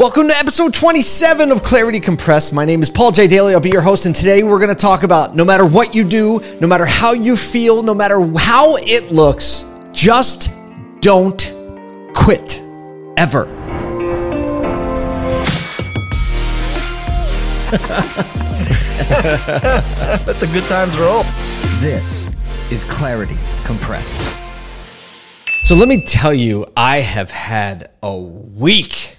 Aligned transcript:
Welcome 0.00 0.26
to 0.26 0.36
episode 0.36 0.74
27 0.74 1.52
of 1.52 1.62
Clarity 1.62 2.00
Compressed. 2.00 2.52
My 2.52 2.64
name 2.64 2.82
is 2.82 2.90
Paul 2.90 3.12
J. 3.12 3.28
Daly. 3.28 3.54
I'll 3.54 3.60
be 3.60 3.70
your 3.70 3.80
host, 3.80 4.06
and 4.06 4.16
today 4.16 4.42
we're 4.42 4.58
going 4.58 4.68
to 4.68 4.74
talk 4.74 5.04
about 5.04 5.36
no 5.36 5.44
matter 5.44 5.64
what 5.64 5.94
you 5.94 6.02
do, 6.02 6.40
no 6.60 6.66
matter 6.66 6.84
how 6.84 7.12
you 7.12 7.36
feel, 7.36 7.80
no 7.80 7.94
matter 7.94 8.20
how 8.36 8.74
it 8.78 9.12
looks, 9.12 9.66
just 9.92 10.50
don't 11.00 11.54
quit. 12.12 12.60
Ever. 13.16 13.44
Let 20.26 20.40
the 20.40 20.50
good 20.52 20.64
times 20.64 20.98
roll. 20.98 21.22
This 21.78 22.30
is 22.72 22.82
Clarity 22.82 23.38
Compressed. 23.64 24.20
So 25.62 25.76
let 25.76 25.86
me 25.88 26.04
tell 26.04 26.34
you, 26.34 26.66
I 26.76 26.98
have 26.98 27.30
had 27.30 27.92
a 28.02 28.18
week. 28.18 29.13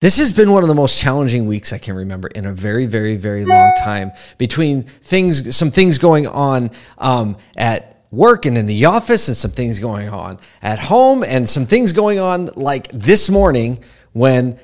This 0.00 0.16
has 0.16 0.32
been 0.32 0.50
one 0.50 0.62
of 0.62 0.70
the 0.70 0.74
most 0.74 0.98
challenging 0.98 1.46
weeks 1.46 1.74
I 1.74 1.78
can 1.78 1.94
remember 1.94 2.28
in 2.28 2.46
a 2.46 2.54
very, 2.54 2.86
very, 2.86 3.16
very 3.16 3.44
long 3.44 3.72
time. 3.82 4.12
Between 4.38 4.84
things, 4.84 5.54
some 5.54 5.70
things 5.70 5.98
going 5.98 6.26
on 6.26 6.70
um, 6.96 7.36
at 7.54 8.06
work 8.10 8.46
and 8.46 8.56
in 8.56 8.64
the 8.64 8.86
office, 8.86 9.28
and 9.28 9.36
some 9.36 9.50
things 9.50 9.78
going 9.78 10.08
on 10.08 10.38
at 10.62 10.78
home, 10.78 11.22
and 11.22 11.46
some 11.46 11.66
things 11.66 11.92
going 11.92 12.18
on 12.18 12.46
like 12.56 12.88
this 12.92 13.28
morning 13.28 13.78
when 14.14 14.58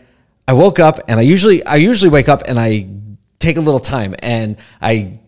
I 0.48 0.54
woke 0.54 0.80
up 0.80 1.00
and 1.06 1.20
I 1.20 1.22
usually 1.22 1.62
I 1.66 1.76
usually 1.76 2.10
wake 2.10 2.30
up 2.30 2.44
and 2.48 2.58
I 2.58 2.88
take 3.38 3.58
a 3.58 3.60
little 3.60 3.78
time 3.78 4.14
and 4.20 4.56
I 4.80 5.20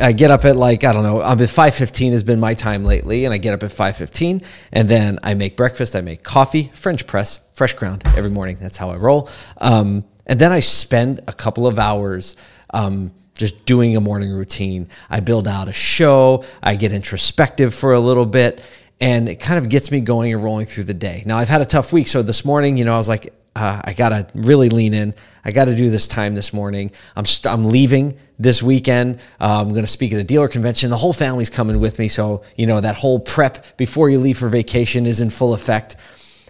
I 0.00 0.12
get 0.12 0.30
up 0.30 0.44
at 0.44 0.56
like 0.56 0.84
I 0.84 0.92
don't 0.92 1.02
know. 1.02 1.20
I'm 1.20 1.40
at 1.40 1.50
five 1.50 1.74
fifteen 1.74 2.12
has 2.12 2.24
been 2.24 2.40
my 2.40 2.54
time 2.54 2.84
lately, 2.84 3.24
and 3.24 3.34
I 3.34 3.38
get 3.38 3.54
up 3.54 3.62
at 3.62 3.72
five 3.72 3.96
fifteen, 3.96 4.42
and 4.72 4.88
then 4.88 5.18
I 5.22 5.34
make 5.34 5.56
breakfast. 5.56 5.94
I 5.94 6.00
make 6.00 6.22
coffee, 6.22 6.70
French 6.74 7.06
press, 7.06 7.40
fresh 7.54 7.74
ground 7.74 8.02
every 8.16 8.30
morning. 8.30 8.56
That's 8.60 8.76
how 8.76 8.90
I 8.90 8.96
roll. 8.96 9.28
Um, 9.58 10.04
and 10.26 10.38
then 10.40 10.52
I 10.52 10.60
spend 10.60 11.20
a 11.28 11.32
couple 11.32 11.66
of 11.66 11.78
hours 11.78 12.36
um, 12.72 13.12
just 13.34 13.66
doing 13.66 13.96
a 13.96 14.00
morning 14.00 14.32
routine. 14.32 14.88
I 15.10 15.20
build 15.20 15.46
out 15.46 15.68
a 15.68 15.72
show. 15.72 16.44
I 16.62 16.76
get 16.76 16.92
introspective 16.92 17.74
for 17.74 17.92
a 17.92 18.00
little 18.00 18.26
bit, 18.26 18.62
and 19.00 19.28
it 19.28 19.36
kind 19.36 19.58
of 19.58 19.68
gets 19.68 19.90
me 19.90 20.00
going 20.00 20.32
and 20.32 20.42
rolling 20.42 20.66
through 20.66 20.84
the 20.84 20.94
day. 20.94 21.22
Now 21.26 21.38
I've 21.38 21.48
had 21.48 21.60
a 21.60 21.66
tough 21.66 21.92
week, 21.92 22.08
so 22.08 22.22
this 22.22 22.44
morning, 22.44 22.76
you 22.76 22.84
know, 22.84 22.94
I 22.94 22.98
was 22.98 23.08
like, 23.08 23.32
uh, 23.56 23.80
I 23.82 23.94
gotta 23.94 24.28
really 24.34 24.68
lean 24.68 24.92
in. 24.92 25.14
I 25.44 25.50
got 25.50 25.64
to 25.64 25.74
do 25.74 25.90
this 25.90 26.08
time 26.08 26.34
this 26.34 26.52
morning. 26.52 26.90
I'm 27.14 27.24
st- 27.24 27.52
I'm 27.52 27.66
leaving 27.66 28.18
this 28.38 28.62
weekend. 28.62 29.20
Uh, 29.40 29.62
I'm 29.62 29.74
to 29.74 29.86
speak 29.86 30.12
at 30.12 30.18
a 30.18 30.24
dealer 30.24 30.48
convention. 30.48 30.90
The 30.90 30.96
whole 30.96 31.12
family's 31.12 31.48
coming 31.48 31.80
with 31.80 31.98
me, 31.98 32.08
so 32.08 32.42
you 32.56 32.66
know 32.66 32.80
that 32.80 32.96
whole 32.96 33.18
prep 33.18 33.76
before 33.78 34.10
you 34.10 34.18
leave 34.18 34.36
for 34.36 34.48
vacation 34.48 35.06
is 35.06 35.20
in 35.22 35.30
full 35.30 35.54
effect, 35.54 35.96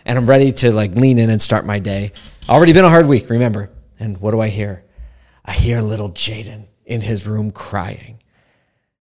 and 0.05 0.19
I'm 0.19 0.27
ready 0.27 0.51
to 0.53 0.73
like 0.73 0.95
lean 0.95 1.19
in 1.19 1.31
and 1.31 1.41
start 1.41 1.65
my 1.65 1.79
day. 1.79 2.11
Already 2.49 2.73
been 2.73 2.85
a 2.85 2.91
hard 2.91 3.07
week, 3.07 3.31
remember. 3.31 3.71
And 4.01 4.19
what 4.19 4.33
do 4.33 4.41
I 4.41 4.49
hear? 4.49 4.85
I 5.45 5.53
hear 5.53 5.81
little 5.81 6.11
Jaden 6.11 6.67
in 6.85 7.03
his 7.03 7.27
room 7.27 7.53
crying. 7.53 8.21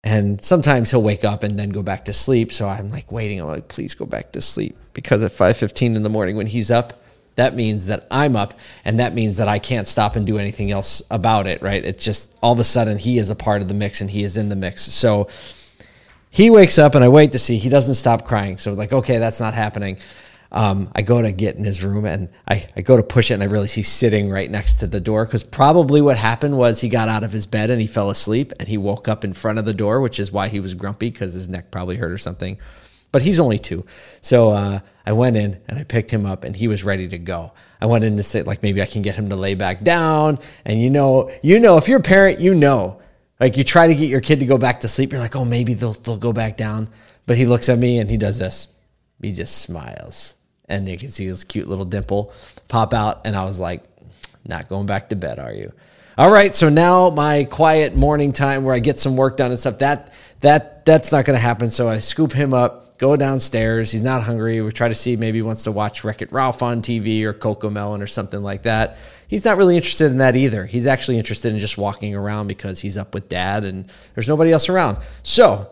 And 0.03 0.43
sometimes 0.43 0.91
he'll 0.91 1.01
wake 1.01 1.23
up 1.23 1.43
and 1.43 1.57
then 1.57 1.69
go 1.69 1.81
back 1.81 2.05
to 2.05 2.13
sleep. 2.13 2.51
So 2.51 2.67
I'm 2.67 2.89
like 2.89 3.11
waiting. 3.11 3.39
I'm 3.39 3.47
like, 3.47 3.69
please 3.69 3.93
go 3.93 4.05
back 4.05 4.33
to 4.33 4.41
sleep 4.41 4.77
because 4.93 5.23
at 5.23 5.31
5:15 5.31 5.95
in 5.95 6.03
the 6.03 6.09
morning 6.09 6.35
when 6.35 6.47
he's 6.47 6.69
up, 6.69 7.02
that 7.35 7.55
means 7.55 7.87
that 7.87 8.07
I'm 8.11 8.35
up 8.35 8.53
and 8.85 8.99
that 8.99 9.13
means 9.13 9.37
that 9.37 9.47
I 9.47 9.59
can't 9.59 9.87
stop 9.87 10.15
and 10.15 10.25
do 10.25 10.37
anything 10.37 10.71
else 10.71 11.01
about 11.09 11.47
it, 11.47 11.61
right? 11.61 11.83
It's 11.83 12.03
just 12.03 12.31
all 12.41 12.53
of 12.53 12.59
a 12.59 12.63
sudden 12.63 12.97
he 12.97 13.17
is 13.17 13.29
a 13.29 13.35
part 13.35 13.61
of 13.61 13.67
the 13.67 13.73
mix 13.73 14.01
and 14.01 14.09
he 14.09 14.23
is 14.23 14.37
in 14.37 14.49
the 14.49 14.55
mix. 14.55 14.83
So 14.93 15.27
he 16.29 16.49
wakes 16.49 16.77
up 16.77 16.95
and 16.95 17.03
I 17.03 17.09
wait 17.09 17.31
to 17.31 17.39
see 17.39 17.57
he 17.57 17.69
doesn't 17.69 17.95
stop 17.95 18.25
crying. 18.25 18.57
So 18.57 18.73
like, 18.73 18.93
okay, 18.93 19.17
that's 19.17 19.39
not 19.39 19.53
happening. 19.53 19.97
Um, 20.51 20.91
I 20.93 21.01
go 21.01 21.19
to 21.19 21.31
get 21.31 21.55
in 21.55 21.63
his 21.63 21.83
room 21.83 22.05
and 22.05 22.29
I, 22.47 22.67
I 22.77 22.81
go 22.81 22.95
to 22.95 23.01
push 23.01 23.31
it 23.31 23.33
and 23.33 23.41
I 23.41 23.47
realize 23.47 23.73
he's 23.73 23.91
sitting 23.91 24.29
right 24.29 24.49
next 24.49 24.75
to 24.75 24.87
the 24.87 25.01
door 25.01 25.25
because 25.25 25.43
probably 25.43 25.99
what 25.99 26.15
happened 26.15 26.55
was 26.55 26.81
he 26.81 26.89
got 26.89 27.09
out 27.09 27.23
of 27.23 27.31
his 27.31 27.47
bed 27.47 27.71
and 27.71 27.81
he 27.81 27.87
fell 27.87 28.11
asleep 28.11 28.53
and 28.59 28.67
he 28.67 28.77
woke 28.77 29.07
up 29.07 29.23
in 29.23 29.33
front 29.33 29.57
of 29.57 29.65
the 29.65 29.73
door, 29.73 29.99
which 29.99 30.19
is 30.19 30.31
why 30.31 30.49
he 30.49 30.59
was 30.59 30.75
grumpy 30.75 31.09
because 31.09 31.33
his 31.33 31.49
neck 31.49 31.71
probably 31.71 31.95
hurt 31.95 32.11
or 32.11 32.19
something 32.19 32.59
but 33.13 33.21
he's 33.21 33.39
only 33.39 33.59
two. 33.59 33.85
So 34.19 34.49
uh, 34.49 34.79
I 35.05 35.13
went 35.13 35.37
in 35.37 35.61
and 35.69 35.79
I 35.79 35.85
picked 35.85 36.11
him 36.11 36.25
up, 36.25 36.43
and 36.43 36.53
he 36.53 36.67
was 36.67 36.83
ready 36.83 37.07
to 37.07 37.17
go. 37.17 37.53
I 37.79 37.85
went 37.85 38.03
in 38.03 38.17
to 38.17 38.23
say 38.23 38.41
like 38.41 38.61
maybe 38.61 38.81
I 38.81 38.85
can 38.85 39.01
get 39.01 39.15
him 39.15 39.29
to 39.29 39.37
lay 39.37 39.55
back 39.55 39.83
down, 39.83 40.39
and 40.65 40.81
you 40.81 40.89
know, 40.89 41.31
you 41.41 41.59
know, 41.59 41.77
if 41.77 41.87
you're 41.87 41.99
a 41.99 42.03
parent, 42.03 42.41
you 42.41 42.53
know, 42.53 42.99
like 43.39 43.55
you 43.55 43.63
try 43.63 43.87
to 43.87 43.95
get 43.95 44.09
your 44.09 44.19
kid 44.19 44.41
to 44.41 44.45
go 44.45 44.57
back 44.57 44.81
to 44.81 44.89
sleep, 44.89 45.13
you're 45.13 45.21
like, 45.21 45.35
oh, 45.35 45.45
maybe 45.45 45.75
they'll 45.75 45.93
they'll 45.93 46.17
go 46.17 46.33
back 46.33 46.57
down, 46.57 46.89
but 47.25 47.37
he 47.37 47.45
looks 47.45 47.69
at 47.69 47.79
me 47.79 47.99
and 47.99 48.09
he 48.09 48.17
does 48.17 48.39
this. 48.39 48.67
He 49.21 49.31
just 49.31 49.61
smiles, 49.61 50.33
and 50.67 50.89
you 50.89 50.97
can 50.97 51.09
see 51.09 51.25
his 51.25 51.45
cute 51.45 51.67
little 51.67 51.85
dimple 51.85 52.33
pop 52.67 52.93
out, 52.93 53.21
and 53.25 53.35
I 53.35 53.45
was 53.45 53.59
like, 53.59 53.83
not 54.43 54.69
going 54.69 54.87
back 54.87 55.09
to 55.09 55.15
bed, 55.15 55.39
are 55.39 55.53
you? 55.53 55.71
All 56.17 56.31
right, 56.31 56.53
so 56.53 56.69
now 56.69 57.09
my 57.11 57.43
quiet 57.43 57.95
morning 57.95 58.33
time 58.33 58.63
where 58.63 58.73
I 58.73 58.79
get 58.79 58.99
some 58.99 59.17
work 59.17 59.37
done 59.37 59.51
and 59.51 59.59
stuff 59.59 59.79
that 59.79 60.11
that 60.41 60.72
that's 60.85 61.11
not 61.11 61.25
going 61.25 61.35
to 61.35 61.41
happen. 61.41 61.69
So 61.69 61.87
I 61.87 61.99
scoop 61.99 62.33
him 62.33 62.53
up 62.53 62.83
go 63.03 63.17
downstairs. 63.17 63.91
He's 63.91 64.01
not 64.01 64.23
hungry. 64.23 64.61
We 64.61 64.71
try 64.71 64.87
to 64.87 64.95
see 64.95 65.17
maybe 65.17 65.39
he 65.39 65.41
wants 65.41 65.63
to 65.63 65.73
watch 65.73 66.05
Wreck 66.05 66.21
It 66.21 66.31
Ralph 66.31 66.63
on 66.63 66.81
TV 66.81 67.23
or 67.23 67.33
CoComelon 67.33 68.01
or 68.01 68.07
something 68.07 68.41
like 68.41 68.63
that. 68.63 68.97
He's 69.27 69.43
not 69.43 69.57
really 69.57 69.75
interested 69.75 70.11
in 70.11 70.19
that 70.19 70.37
either. 70.37 70.65
He's 70.65 70.85
actually 70.85 71.17
interested 71.17 71.51
in 71.51 71.59
just 71.59 71.77
walking 71.77 72.15
around 72.15 72.47
because 72.47 72.79
he's 72.79 72.97
up 72.97 73.13
with 73.13 73.27
dad 73.27 73.65
and 73.65 73.91
there's 74.13 74.29
nobody 74.29 74.53
else 74.53 74.69
around. 74.69 74.99
So, 75.21 75.69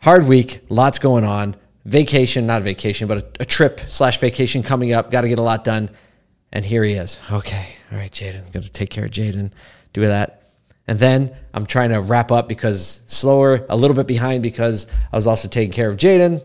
hard 0.00 0.26
week, 0.26 0.60
lots 0.70 0.98
going 0.98 1.24
on. 1.24 1.54
Vacation, 1.84 2.46
not 2.46 2.62
vacation, 2.62 3.08
but 3.08 3.18
a, 3.18 3.26
a 3.40 3.44
trip 3.44 3.80
slash 3.88 4.18
vacation 4.18 4.62
coming 4.62 4.92
up. 4.92 5.10
Got 5.10 5.22
to 5.22 5.28
get 5.28 5.38
a 5.38 5.42
lot 5.42 5.64
done. 5.64 5.90
And 6.50 6.64
here 6.64 6.82
he 6.82 6.94
is. 6.94 7.20
Okay. 7.30 7.76
All 7.90 7.98
right, 7.98 8.10
Jaden. 8.10 8.50
Got 8.52 8.62
to 8.62 8.70
take 8.70 8.88
care 8.88 9.04
of 9.04 9.10
Jaden. 9.10 9.50
Do 9.92 10.02
that. 10.06 10.41
And 10.92 11.00
then 11.00 11.34
I'm 11.54 11.64
trying 11.64 11.88
to 11.88 12.02
wrap 12.02 12.30
up 12.30 12.50
because 12.50 13.00
slower, 13.06 13.64
a 13.70 13.76
little 13.76 13.96
bit 13.96 14.06
behind 14.06 14.42
because 14.42 14.86
I 15.10 15.16
was 15.16 15.26
also 15.26 15.48
taking 15.48 15.72
care 15.72 15.88
of 15.88 15.96
Jaden. 15.96 16.44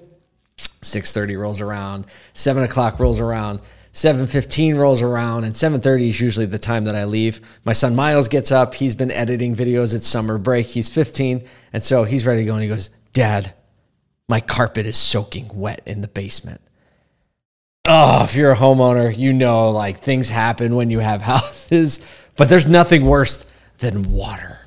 6:30 0.81 1.35
rolls 1.35 1.59
around, 1.59 2.05
seven 2.33 2.63
o'clock 2.63 2.97
rolls 2.97 3.19
around, 3.19 3.59
7:15 3.91 4.77
rolls 4.77 5.01
around, 5.01 5.43
and 5.43 5.53
7:30 5.53 6.07
is 6.07 6.21
usually 6.21 6.45
the 6.45 6.57
time 6.57 6.85
that 6.85 6.95
I 6.95 7.03
leave. 7.03 7.41
My 7.65 7.73
son 7.73 7.93
Miles 7.93 8.29
gets 8.29 8.49
up. 8.49 8.75
He's 8.75 8.95
been 8.95 9.11
editing 9.11 9.53
videos 9.53 9.93
It's 9.93 10.07
summer 10.07 10.37
break. 10.37 10.67
He's 10.67 10.87
15, 10.87 11.43
and 11.73 11.83
so 11.83 12.05
he's 12.05 12.25
ready 12.25 12.43
to 12.43 12.45
go. 12.45 12.53
And 12.53 12.63
he 12.63 12.69
goes, 12.69 12.89
"Dad, 13.11 13.51
my 14.29 14.39
carpet 14.39 14.85
is 14.85 14.95
soaking 14.95 15.51
wet 15.55 15.81
in 15.85 15.99
the 15.99 16.07
basement." 16.07 16.61
Oh, 17.85 18.23
if 18.23 18.33
you're 18.33 18.53
a 18.53 18.55
homeowner, 18.55 19.13
you 19.15 19.33
know 19.33 19.71
like 19.71 19.99
things 19.99 20.29
happen 20.29 20.73
when 20.77 20.89
you 20.89 20.99
have 20.99 21.21
houses, 21.33 21.99
but 22.37 22.47
there's 22.47 22.65
nothing 22.65 23.03
worse 23.05 23.45
than 23.77 24.03
water. 24.11 24.59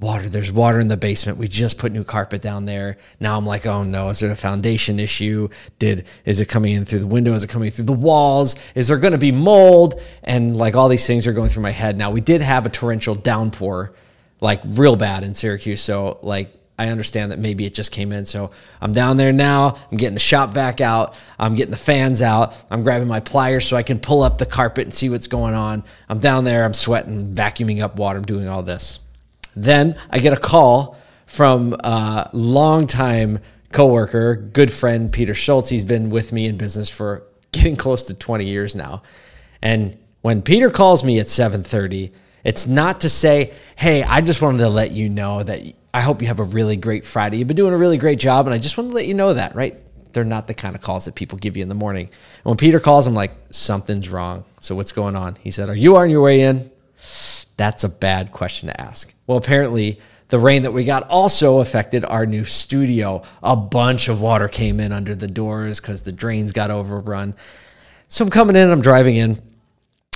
Water. 0.00 0.28
There's 0.28 0.52
water 0.52 0.78
in 0.78 0.86
the 0.86 0.96
basement. 0.96 1.38
We 1.38 1.48
just 1.48 1.76
put 1.76 1.90
new 1.90 2.04
carpet 2.04 2.40
down 2.40 2.66
there. 2.66 2.98
Now 3.18 3.36
I'm 3.36 3.44
like, 3.44 3.66
oh 3.66 3.82
no, 3.82 4.10
is 4.10 4.20
there 4.20 4.30
a 4.30 4.36
foundation 4.36 5.00
issue? 5.00 5.48
Did 5.80 6.06
is 6.24 6.38
it 6.38 6.46
coming 6.46 6.74
in 6.74 6.84
through 6.84 7.00
the 7.00 7.06
window? 7.08 7.32
Is 7.34 7.42
it 7.42 7.50
coming 7.50 7.70
through 7.72 7.86
the 7.86 7.92
walls? 7.92 8.54
Is 8.76 8.86
there 8.86 8.98
going 8.98 9.12
to 9.12 9.18
be 9.18 9.32
mold? 9.32 10.00
And 10.22 10.56
like 10.56 10.76
all 10.76 10.88
these 10.88 11.04
things 11.04 11.26
are 11.26 11.32
going 11.32 11.50
through 11.50 11.64
my 11.64 11.72
head. 11.72 11.98
Now 11.98 12.12
we 12.12 12.20
did 12.20 12.42
have 12.42 12.64
a 12.64 12.68
torrential 12.68 13.16
downpour, 13.16 13.92
like 14.40 14.60
real 14.64 14.94
bad 14.94 15.24
in 15.24 15.34
Syracuse. 15.34 15.80
So 15.80 16.20
like 16.22 16.54
I 16.78 16.88
understand 16.88 17.32
that 17.32 17.38
maybe 17.38 17.66
it 17.66 17.74
just 17.74 17.90
came 17.90 18.12
in. 18.12 18.24
So 18.24 18.52
I'm 18.80 18.92
down 18.92 19.16
there 19.16 19.32
now. 19.32 19.76
I'm 19.90 19.98
getting 19.98 20.14
the 20.14 20.20
shop 20.20 20.54
vac 20.54 20.80
out. 20.80 21.14
I'm 21.38 21.54
getting 21.54 21.72
the 21.72 21.76
fans 21.76 22.22
out. 22.22 22.54
I'm 22.70 22.84
grabbing 22.84 23.08
my 23.08 23.20
pliers 23.20 23.66
so 23.66 23.76
I 23.76 23.82
can 23.82 23.98
pull 23.98 24.22
up 24.22 24.38
the 24.38 24.46
carpet 24.46 24.84
and 24.84 24.94
see 24.94 25.10
what's 25.10 25.26
going 25.26 25.54
on. 25.54 25.82
I'm 26.08 26.20
down 26.20 26.44
there. 26.44 26.64
I'm 26.64 26.74
sweating, 26.74 27.34
vacuuming 27.34 27.82
up 27.82 27.96
water. 27.96 28.18
I'm 28.18 28.24
doing 28.24 28.48
all 28.48 28.62
this. 28.62 29.00
Then 29.56 29.96
I 30.08 30.20
get 30.20 30.32
a 30.32 30.38
call 30.38 30.96
from 31.26 31.74
a 31.74 32.30
longtime 32.32 33.40
coworker, 33.72 34.36
good 34.36 34.72
friend 34.72 35.12
Peter 35.12 35.34
Schultz. 35.34 35.68
He's 35.68 35.84
been 35.84 36.10
with 36.10 36.32
me 36.32 36.46
in 36.46 36.56
business 36.56 36.88
for 36.88 37.24
getting 37.52 37.76
close 37.76 38.04
to 38.04 38.14
20 38.14 38.44
years 38.44 38.74
now. 38.74 39.02
And 39.60 39.98
when 40.22 40.42
Peter 40.42 40.70
calls 40.70 41.04
me 41.04 41.18
at 41.18 41.26
7:30, 41.26 42.12
it's 42.44 42.66
not 42.66 43.00
to 43.00 43.10
say, 43.10 43.52
"Hey, 43.76 44.02
I 44.02 44.20
just 44.20 44.40
wanted 44.40 44.58
to 44.58 44.68
let 44.68 44.92
you 44.92 45.08
know 45.08 45.42
that 45.42 45.60
I 45.92 46.00
hope 46.00 46.20
you 46.20 46.28
have 46.28 46.38
a 46.38 46.44
really 46.44 46.76
great 46.76 47.04
Friday. 47.04 47.38
You've 47.38 47.48
been 47.48 47.56
doing 47.56 47.72
a 47.72 47.78
really 47.78 47.96
great 47.96 48.18
job, 48.18 48.46
and 48.46 48.54
I 48.54 48.58
just 48.58 48.76
want 48.76 48.90
to 48.90 48.94
let 48.94 49.06
you 49.06 49.14
know 49.14 49.34
that, 49.34 49.54
right? 49.54 49.76
They're 50.12 50.24
not 50.24 50.46
the 50.46 50.54
kind 50.54 50.74
of 50.74 50.82
calls 50.82 51.06
that 51.06 51.14
people 51.14 51.38
give 51.38 51.56
you 51.56 51.62
in 51.62 51.68
the 51.68 51.74
morning. 51.74 52.06
And 52.06 52.44
when 52.44 52.56
Peter 52.56 52.80
calls, 52.80 53.06
I'm 53.06 53.14
like, 53.14 53.32
something's 53.50 54.08
wrong. 54.08 54.44
So 54.60 54.74
what's 54.74 54.92
going 54.92 55.16
on? 55.16 55.36
He 55.36 55.50
said, 55.50 55.68
Are 55.68 55.76
you 55.76 55.96
on 55.96 56.10
your 56.10 56.22
way 56.22 56.42
in? 56.42 56.70
That's 57.56 57.84
a 57.84 57.88
bad 57.88 58.32
question 58.32 58.68
to 58.68 58.80
ask. 58.80 59.12
Well, 59.26 59.38
apparently, 59.38 60.00
the 60.28 60.38
rain 60.38 60.62
that 60.62 60.72
we 60.72 60.84
got 60.84 61.08
also 61.08 61.60
affected 61.60 62.04
our 62.04 62.26
new 62.26 62.44
studio. 62.44 63.22
A 63.42 63.56
bunch 63.56 64.08
of 64.08 64.20
water 64.20 64.46
came 64.46 64.78
in 64.78 64.92
under 64.92 65.14
the 65.14 65.26
doors 65.26 65.80
because 65.80 66.02
the 66.02 66.12
drains 66.12 66.52
got 66.52 66.70
overrun. 66.70 67.34
So 68.08 68.24
I'm 68.24 68.30
coming 68.30 68.56
in, 68.56 68.70
I'm 68.70 68.82
driving 68.82 69.16
in, 69.16 69.42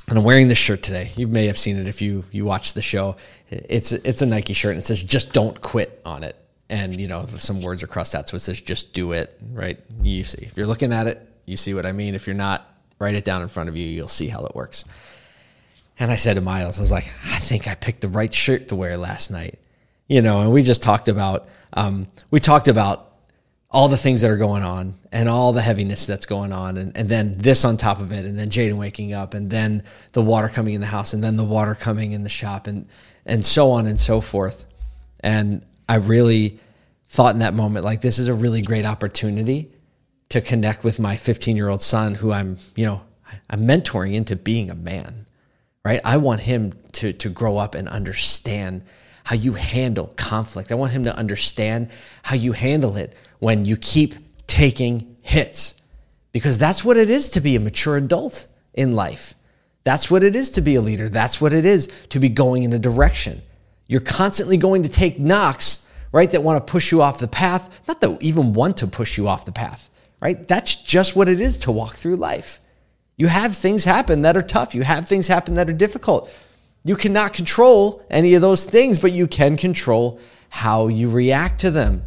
and 0.09 0.19
I'm 0.19 0.25
wearing 0.25 0.49
this 0.49 0.59
shirt 0.59 0.83
today. 0.83 1.11
You 1.17 1.29
may 1.29 1.47
have 1.47 1.59
seen 1.59 1.77
it 1.77 1.89
if 1.89 2.03
you 2.03 2.25
you 2.31 2.45
watch 2.45 2.75
the 2.75 2.83
show. 2.83 3.17
It's 3.51 3.93
it's 3.93 4.23
a 4.23 4.27
Nike 4.27 4.53
shirt 4.53 4.73
and 4.73 4.79
it 4.79 4.85
says 4.85 5.03
"Just 5.03 5.33
don't 5.33 5.61
quit" 5.61 6.01
on 6.05 6.25
it, 6.25 6.37
and 6.69 6.99
you 7.01 7.09
know 7.09 7.27
some 7.39 7.63
words 7.63 7.83
are 7.83 7.87
crossed 7.87 8.15
out, 8.15 8.29
so 8.29 8.37
it 8.37 8.41
says 8.41 8.61
"Just 8.61 8.93
do 8.93 9.13
it." 9.13 9.39
Right? 9.53 9.79
You 10.03 10.25
see, 10.25 10.45
if 10.45 10.57
you're 10.57 10.67
looking 10.67 10.93
at 10.93 11.07
it, 11.07 11.27
you 11.47 11.57
see 11.57 11.75
what 11.75 11.87
I 11.87 11.93
mean. 11.93 12.15
If 12.15 12.27
you're 12.27 12.35
not, 12.35 12.69
write 12.99 13.15
it 13.15 13.25
down 13.25 13.43
in 13.43 13.49
front 13.49 13.69
of 13.69 13.77
you. 13.77 13.87
You'll 13.87 14.09
see 14.09 14.29
how 14.29 14.45
it 14.45 14.55
works. 14.55 14.85
And 15.99 16.11
I 16.11 16.17
said 16.17 16.35
to 16.35 16.41
Miles, 16.41 16.79
I 16.79 16.83
was 16.83 16.91
like, 16.91 17.13
I 17.27 17.39
think 17.39 17.69
I 17.69 17.75
picked 17.75 18.01
the 18.01 18.09
right 18.09 18.33
shirt 18.33 18.69
to 18.69 18.77
wear 18.77 18.97
last 18.97 19.31
night. 19.31 19.59
You 20.09 20.21
know, 20.21 20.41
and 20.41 20.53
we 20.53 20.63
just 20.63 20.83
talked 20.83 21.09
about, 21.09 21.49
um, 21.75 22.07
we 22.31 22.41
talked 22.41 22.69
about 22.69 23.12
all 23.73 23.89
the 23.89 23.97
things 23.97 24.21
that 24.21 24.31
are 24.31 24.37
going 24.37 24.63
on 24.63 24.95
and 25.11 25.31
all 25.31 25.55
the 25.55 25.63
heaviness 25.63 26.05
that's 26.05 26.27
going 26.27 26.53
on 26.53 26.77
and, 26.77 26.95
and 26.97 27.09
then 27.09 27.39
this 27.39 27.65
on 27.65 27.79
top 27.79 28.01
of 28.01 28.13
it 28.13 28.27
and 28.27 28.39
then 28.39 28.51
Jaden 28.51 28.77
waking 28.77 29.15
up 29.15 29.33
and 29.33 29.49
then 29.49 29.83
the 30.13 30.21
water 30.21 30.49
coming 30.49 30.75
in 30.75 30.83
the 30.83 30.87
house 30.87 31.15
and 31.15 31.25
then 31.25 31.37
the 31.37 31.45
water 31.45 31.75
coming 31.75 32.13
in 32.13 32.23
the 32.23 32.29
shop 32.29 32.67
and 32.67 32.87
and 33.25 33.47
so 33.47 33.71
on 33.71 33.87
and 33.87 33.99
so 33.99 34.21
forth. 34.21 34.67
And 35.21 35.65
I 35.89 35.97
really 35.97 36.61
thought 37.09 37.35
in 37.35 37.41
that 37.41 37.55
moment 37.55 37.85
like 37.85 38.03
this 38.03 38.19
is 38.19 38.29
a 38.29 38.35
really 38.35 38.63
great 38.63 38.85
opportunity 38.85 39.73
to 40.29 40.41
connect 40.41 40.85
with 40.85 40.99
my 40.99 41.17
15 41.17 41.57
year 41.57 41.69
old 41.69 41.83
son 41.83 42.15
who 42.17 42.33
I'm, 42.33 42.59
you 42.77 42.85
know, 42.85 43.03
I'm 43.49 43.61
mentoring 43.61 44.15
into 44.15 44.37
being 44.37 44.71
a 44.71 44.75
man, 44.75 45.27
right? 45.85 46.01
I 46.05 46.19
want 46.19 46.43
him 46.43 46.75
to, 46.93 47.13
to 47.15 47.29
grow 47.31 47.57
up 47.57 47.75
and 47.75 47.89
understand 47.89 48.83
how 49.25 49.37
you 49.37 49.55
handle 49.55 50.09
conflict. 50.17 50.73
I 50.73 50.75
want 50.75 50.93
him 50.93 51.05
to 51.05 51.17
understand 51.17 51.91
how 52.23 52.35
you 52.35 52.53
handle 52.53 52.97
it 52.97 53.15
when 53.43 53.65
you 53.65 53.77
keep 53.77 54.15
taking 54.47 55.17
hits 55.21 55.75
because 56.31 56.59
that's 56.59 56.85
what 56.85 56.97
it 56.97 57.11
is 57.11 57.29
to 57.29 57.41
be 57.41 57.57
a 57.57 57.61
mature 57.61 57.97
adult 57.97 58.47
in 58.73 58.95
life. 58.95 59.35
That's 59.83 60.09
what 60.09 60.23
it 60.23 60.37
is 60.37 60.49
to 60.53 60.61
be 60.61 60.77
a 60.77 60.81
leader. 60.81 61.09
That's 61.09 61.41
what 61.41 61.53
it 61.53 61.65
is 61.65 61.91
to 62.11 62.21
be 62.21 62.29
going 62.29 62.63
in 62.63 62.73
a 62.73 62.79
direction. 62.79 63.43
You're 63.89 64.01
constantly 64.01 64.57
going 64.57 64.85
to 64.85 64.89
take 64.89 65.19
knocks, 65.19 65.89
right, 66.13 66.31
that 66.31 66.45
want 66.45 66.65
to 66.65 66.71
push 66.71 66.93
you 66.93 67.03
off 67.03 67.19
the 67.19 67.27
path, 67.27 67.69
not 67.89 68.01
that 68.01 68.23
even 68.23 68.53
want 68.53 68.77
to 68.77 68.87
push 68.87 69.19
you 69.19 69.27
off 69.27 69.45
the 69.45 69.51
path, 69.51 69.91
right? 70.21 70.47
That's 70.47 70.77
just 70.77 71.17
what 71.17 71.29
it 71.29 71.41
is 71.41 71.59
to 71.61 71.73
walk 71.73 71.97
through 71.97 72.17
life. 72.17 72.61
You 73.17 73.27
have 73.27 73.57
things 73.57 73.83
happen 73.83 74.23
that 74.23 74.37
are 74.37 74.43
tough. 74.43 74.73
You 74.73 74.83
have 74.83 75.09
things 75.09 75.27
happen 75.27 75.55
that 75.55 75.69
are 75.69 75.73
difficult. 75.73 76.33
You 76.85 76.95
cannot 76.95 77.33
control 77.33 78.07
any 78.09 78.35
of 78.35 78.41
those 78.41 78.65
things, 78.65 79.01
but 79.01 79.11
you 79.11 79.27
can 79.27 79.57
control 79.57 80.21
how 80.49 80.87
you 80.87 81.11
react 81.11 81.59
to 81.63 81.73
them. 81.73 82.05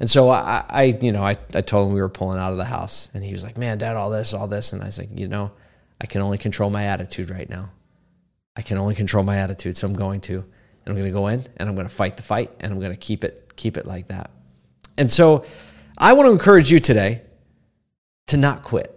And 0.00 0.10
so 0.10 0.30
I, 0.30 0.64
I 0.68 0.82
you 1.00 1.12
know, 1.12 1.22
I, 1.22 1.36
I 1.54 1.60
told 1.60 1.88
him 1.88 1.94
we 1.94 2.00
were 2.00 2.08
pulling 2.08 2.38
out 2.38 2.52
of 2.52 2.58
the 2.58 2.64
house, 2.64 3.10
and 3.14 3.22
he 3.22 3.32
was 3.32 3.44
like, 3.44 3.56
"Man, 3.56 3.78
Dad, 3.78 3.96
all 3.96 4.10
this, 4.10 4.34
all 4.34 4.48
this," 4.48 4.72
and 4.72 4.82
I 4.82 4.86
was 4.86 4.98
like, 4.98 5.10
"You 5.14 5.28
know, 5.28 5.52
I 6.00 6.06
can 6.06 6.20
only 6.20 6.38
control 6.38 6.70
my 6.70 6.84
attitude 6.84 7.30
right 7.30 7.48
now. 7.48 7.70
I 8.56 8.62
can 8.62 8.78
only 8.78 8.94
control 8.94 9.24
my 9.24 9.36
attitude, 9.36 9.76
so 9.76 9.86
I'm 9.86 9.94
going 9.94 10.20
to, 10.22 10.34
and 10.34 10.44
I'm 10.86 10.94
going 10.94 11.06
to 11.06 11.10
go 11.10 11.28
in, 11.28 11.46
and 11.56 11.68
I'm 11.68 11.74
going 11.74 11.88
to 11.88 11.94
fight 11.94 12.16
the 12.16 12.22
fight, 12.22 12.50
and 12.60 12.72
I'm 12.72 12.80
going 12.80 12.92
to 12.92 12.98
keep 12.98 13.24
it 13.24 13.52
keep 13.56 13.76
it 13.76 13.86
like 13.86 14.08
that." 14.08 14.30
And 14.98 15.10
so, 15.10 15.44
I 15.96 16.12
want 16.12 16.26
to 16.26 16.32
encourage 16.32 16.70
you 16.70 16.80
today 16.80 17.22
to 18.28 18.36
not 18.36 18.62
quit. 18.62 18.90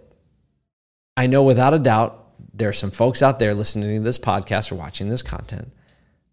I 1.16 1.26
know 1.26 1.42
without 1.42 1.74
a 1.74 1.78
doubt 1.78 2.26
there 2.54 2.68
are 2.68 2.74
some 2.74 2.90
folks 2.90 3.22
out 3.22 3.38
there 3.38 3.54
listening 3.54 3.98
to 3.98 4.04
this 4.04 4.18
podcast 4.18 4.72
or 4.72 4.74
watching 4.74 5.08
this 5.08 5.22
content 5.22 5.72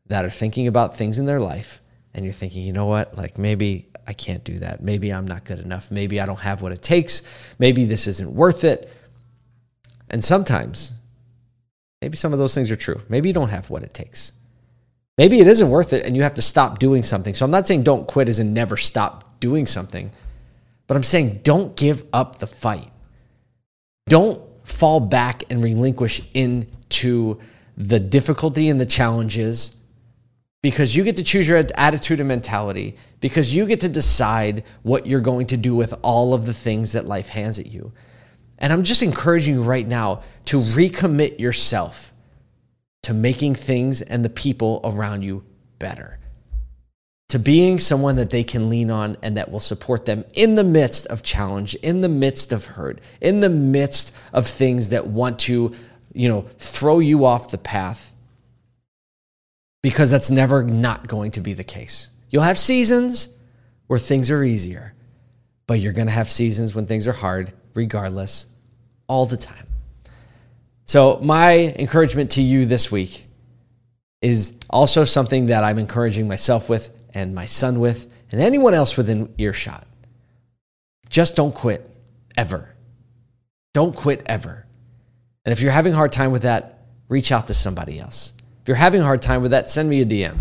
that 0.07 0.25
are 0.25 0.29
thinking 0.29 0.67
about 0.67 0.95
things 0.95 1.17
in 1.17 1.25
their 1.25 1.39
life 1.39 1.81
and 2.13 2.25
you're 2.25 2.33
thinking, 2.33 2.63
you 2.63 2.73
know 2.73 2.85
what, 2.85 3.17
like 3.17 3.37
maybe 3.37 3.87
I 4.07 4.13
can't 4.13 4.43
do 4.43 4.59
that. 4.59 4.81
Maybe 4.81 5.11
I'm 5.11 5.25
not 5.25 5.45
good 5.45 5.59
enough. 5.59 5.91
Maybe 5.91 6.19
I 6.21 6.25
don't 6.25 6.41
have 6.41 6.61
what 6.61 6.71
it 6.71 6.81
takes. 6.81 7.23
Maybe 7.59 7.85
this 7.85 8.07
isn't 8.07 8.33
worth 8.33 8.63
it. 8.63 8.91
And 10.09 10.23
sometimes, 10.23 10.93
maybe 12.01 12.15
some 12.15 12.33
of 12.33 12.39
those 12.39 12.53
things 12.53 12.69
are 12.69 12.75
true. 12.75 13.01
Maybe 13.09 13.29
you 13.29 13.33
don't 13.33 13.49
have 13.49 13.69
what 13.69 13.83
it 13.83 13.93
takes. 13.93 14.31
Maybe 15.17 15.39
it 15.39 15.47
isn't 15.47 15.69
worth 15.69 15.93
it 15.93 16.05
and 16.05 16.15
you 16.15 16.23
have 16.23 16.33
to 16.35 16.41
stop 16.41 16.77
doing 16.79 17.01
something. 17.01 17.33
So 17.33 17.45
I'm 17.45 17.51
not 17.51 17.67
saying 17.67 17.83
don't 17.83 18.07
quit 18.07 18.27
as 18.29 18.39
in 18.39 18.53
never 18.53 18.77
stop 18.77 19.39
doing 19.39 19.65
something, 19.65 20.11
but 20.87 20.97
I'm 20.97 21.03
saying 21.03 21.39
don't 21.43 21.75
give 21.75 22.03
up 22.11 22.39
the 22.39 22.47
fight. 22.47 22.91
Don't 24.07 24.41
fall 24.67 24.99
back 24.99 25.43
and 25.49 25.63
relinquish 25.63 26.21
into 26.33 27.39
the 27.77 27.99
difficulty 27.99 28.69
and 28.69 28.79
the 28.79 28.85
challenges 28.85 29.77
because 30.65 30.95
you 30.95 31.03
get 31.03 31.15
to 31.17 31.23
choose 31.23 31.47
your 31.47 31.63
attitude 31.75 32.19
and 32.19 32.27
mentality, 32.27 32.95
because 33.19 33.53
you 33.53 33.67
get 33.67 33.81
to 33.81 33.87
decide 33.87 34.63
what 34.81 35.05
you're 35.05 35.21
going 35.21 35.45
to 35.45 35.57
do 35.57 35.75
with 35.75 35.93
all 36.01 36.33
of 36.33 36.47
the 36.47 36.55
things 36.55 36.93
that 36.93 37.05
life 37.05 37.27
hands 37.27 37.59
at 37.59 37.67
you. 37.67 37.93
And 38.57 38.73
I'm 38.73 38.81
just 38.81 39.03
encouraging 39.03 39.53
you 39.53 39.61
right 39.61 39.87
now 39.87 40.23
to 40.45 40.57
recommit 40.57 41.39
yourself 41.39 42.15
to 43.03 43.13
making 43.13 43.53
things 43.53 44.01
and 44.01 44.25
the 44.25 44.29
people 44.31 44.81
around 44.83 45.21
you 45.21 45.45
better 45.77 46.17
to 47.29 47.37
being 47.37 47.77
someone 47.77 48.15
that 48.15 48.31
they 48.31 48.43
can 48.43 48.67
lean 48.67 48.89
on 48.89 49.17
and 49.21 49.37
that 49.37 49.51
will 49.51 49.59
support 49.59 50.05
them 50.05 50.25
in 50.33 50.55
the 50.55 50.63
midst 50.63 51.05
of 51.07 51.21
challenge, 51.21 51.75
in 51.75 52.01
the 52.01 52.09
midst 52.09 52.51
of 52.51 52.65
hurt, 52.65 52.99
in 53.21 53.39
the 53.41 53.49
midst 53.49 54.11
of 54.33 54.47
things 54.47 54.89
that 54.89 55.05
want 55.05 55.37
to, 55.37 55.75
you 56.13 56.27
know, 56.27 56.41
throw 56.57 56.97
you 56.97 57.23
off 57.23 57.51
the 57.51 57.57
path. 57.59 58.14
Because 59.85 60.09
that's 60.09 60.31
never 60.31 60.63
not 60.63 61.07
going 61.07 61.29
to 61.29 61.41
be 61.41 61.53
the 61.53 61.63
case. 61.63 62.09
You'll 62.31 62.41
have 62.41 62.57
seasons 62.57 63.29
where 63.85 63.99
things 63.99 64.31
are 64.31 64.43
easier, 64.43 64.95
but 65.67 65.79
you're 65.79 65.93
going 65.93 66.07
to 66.07 66.11
have 66.11 66.31
seasons 66.31 66.73
when 66.73 66.87
things 66.87 67.07
are 67.07 67.13
hard, 67.13 67.53
regardless, 67.75 68.47
all 69.05 69.27
the 69.27 69.37
time. 69.37 69.67
So, 70.85 71.19
my 71.21 71.75
encouragement 71.77 72.31
to 72.31 72.41
you 72.41 72.65
this 72.65 72.91
week 72.91 73.27
is 74.23 74.57
also 74.71 75.03
something 75.03 75.45
that 75.45 75.63
I'm 75.63 75.77
encouraging 75.77 76.27
myself 76.27 76.67
with 76.67 76.89
and 77.13 77.35
my 77.35 77.45
son 77.45 77.79
with, 77.79 78.11
and 78.31 78.41
anyone 78.41 78.73
else 78.73 78.97
within 78.97 79.35
earshot. 79.37 79.85
Just 81.09 81.35
don't 81.35 81.53
quit 81.53 81.87
ever. 82.35 82.73
Don't 83.75 83.95
quit 83.95 84.23
ever. 84.25 84.65
And 85.45 85.53
if 85.53 85.61
you're 85.61 85.71
having 85.71 85.93
a 85.93 85.95
hard 85.95 86.11
time 86.11 86.31
with 86.31 86.41
that, 86.41 86.79
reach 87.07 87.31
out 87.31 87.45
to 87.49 87.53
somebody 87.53 87.99
else. 87.99 88.33
If 88.65 88.69
you're 88.69 88.77
having 88.77 89.01
a 89.01 89.03
hard 89.03 89.21
time 89.21 89.43
with 89.43 89.51
that, 89.51 89.69
send 89.69 89.87
me 89.87 90.01
a 90.01 90.05
DM. 90.07 90.39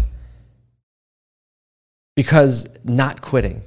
Because 2.16 2.66
not 2.82 3.20
quitting, 3.20 3.60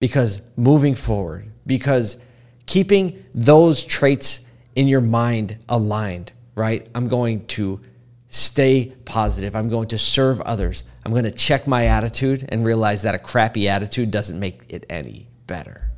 because 0.00 0.40
moving 0.56 0.94
forward, 0.94 1.50
because 1.66 2.18
keeping 2.66 3.24
those 3.34 3.84
traits 3.84 4.42
in 4.76 4.86
your 4.86 5.00
mind 5.00 5.58
aligned, 5.68 6.30
right? 6.54 6.88
I'm 6.94 7.08
going 7.08 7.44
to 7.46 7.80
stay 8.28 8.92
positive. 9.04 9.56
I'm 9.56 9.68
going 9.68 9.88
to 9.88 9.98
serve 9.98 10.40
others. 10.42 10.84
I'm 11.04 11.10
going 11.10 11.24
to 11.24 11.32
check 11.32 11.66
my 11.66 11.86
attitude 11.86 12.48
and 12.50 12.64
realize 12.64 13.02
that 13.02 13.16
a 13.16 13.18
crappy 13.18 13.68
attitude 13.68 14.12
doesn't 14.12 14.38
make 14.38 14.62
it 14.68 14.86
any 14.88 15.26
better. 15.48 15.90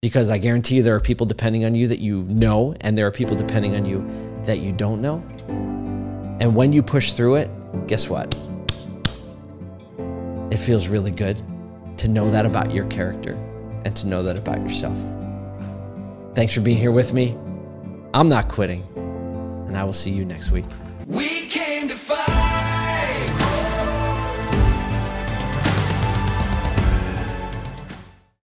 Because 0.00 0.30
I 0.30 0.38
guarantee 0.38 0.76
you 0.76 0.84
there 0.84 0.94
are 0.94 1.00
people 1.00 1.26
depending 1.26 1.64
on 1.64 1.74
you 1.74 1.88
that 1.88 1.98
you 1.98 2.22
know, 2.22 2.76
and 2.82 2.96
there 2.96 3.08
are 3.08 3.10
people 3.10 3.34
depending 3.34 3.74
on 3.74 3.84
you 3.84 4.08
that 4.44 4.60
you 4.60 4.70
don't 4.70 5.02
know. 5.02 5.24
And 6.40 6.54
when 6.54 6.72
you 6.72 6.82
push 6.82 7.12
through 7.12 7.36
it, 7.36 7.50
guess 7.86 8.08
what? 8.08 8.34
It 10.50 10.58
feels 10.58 10.88
really 10.88 11.10
good 11.10 11.40
to 11.98 12.08
know 12.08 12.30
that 12.30 12.46
about 12.46 12.72
your 12.72 12.86
character 12.86 13.32
and 13.84 13.94
to 13.96 14.06
know 14.06 14.22
that 14.22 14.36
about 14.36 14.60
yourself. 14.60 14.98
Thanks 16.34 16.52
for 16.52 16.60
being 16.60 16.78
here 16.78 16.92
with 16.92 17.12
me. 17.12 17.36
I'm 18.12 18.28
not 18.28 18.48
quitting, 18.48 18.86
and 18.96 19.76
I 19.76 19.84
will 19.84 19.92
see 19.92 20.10
you 20.10 20.24
next 20.24 20.50
week. 20.50 20.66
We. 21.06 21.44